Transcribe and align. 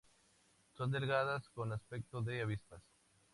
Son 0.75 0.89
delgadas 0.91 1.47
con 1.49 1.71
aspecto 1.73 2.23
de 2.23 2.41
avispas. 2.41 2.81